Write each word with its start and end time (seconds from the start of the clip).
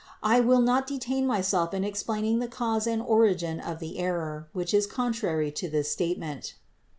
I 0.23 0.39
will 0.39 0.61
not 0.61 0.87
detain 0.87 1.27
myself 1.27 1.75
in 1.75 1.83
explaining 1.83 2.39
the 2.39 2.47
cause 2.47 2.87
and 2.87 3.03
origin 3.03 3.59
of 3.59 3.77
the 3.77 3.99
error, 3.99 4.47
which 4.51 4.73
is 4.73 4.87
contrary 4.87 5.51
to 5.51 5.69
this 5.69 5.91
statement. 5.91 6.55